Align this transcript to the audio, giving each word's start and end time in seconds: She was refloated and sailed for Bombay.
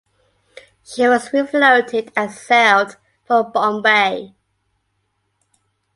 She 0.83 1.07
was 1.07 1.29
refloated 1.29 2.11
and 2.17 2.31
sailed 2.31 2.97
for 3.23 3.43
Bombay. 3.43 4.33